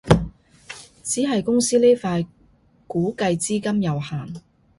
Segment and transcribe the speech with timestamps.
[1.03, 2.25] 只係公司呢塊
[2.87, 4.33] 估計資金有限